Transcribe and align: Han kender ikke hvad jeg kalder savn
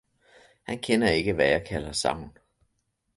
Han 0.63 0.77
kender 0.79 1.09
ikke 1.11 1.33
hvad 1.33 1.45
jeg 1.45 1.65
kalder 1.65 1.91
savn 1.91 2.37